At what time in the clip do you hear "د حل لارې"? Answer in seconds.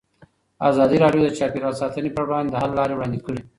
2.51-2.93